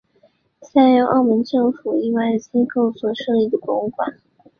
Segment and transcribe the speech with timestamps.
[0.63, 4.17] 下列是由澳门政府以外的机构所设立的博物馆。